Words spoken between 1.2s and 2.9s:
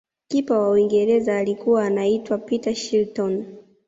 alikuwa anaitwa peter